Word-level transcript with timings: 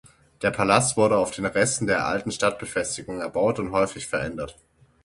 Der 0.41 0.49
Palast 0.49 0.97
wurde 0.97 1.15
auf 1.15 1.29
den 1.29 1.45
Resten 1.45 1.85
der 1.85 2.07
alten 2.07 2.31
Stadtbefestigung 2.31 3.19
erbaut 3.21 3.59
und 3.59 3.71
häufig 3.71 4.07
verändert. 4.07 4.57